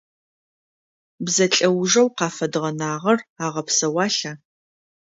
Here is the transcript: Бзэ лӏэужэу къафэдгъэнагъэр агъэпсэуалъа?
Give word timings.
Бзэ 1.25 1.45
лӏэужэу 1.53 2.09
къафэдгъэнагъэр 2.17 3.19
агъэпсэуалъа? 3.43 4.33